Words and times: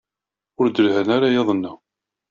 Ur 0.59 0.67
d-lhan 0.69 1.09
ara 1.15 1.33
yid-neɣ. 1.33 1.77